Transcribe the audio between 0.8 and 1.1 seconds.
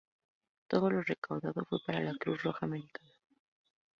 lo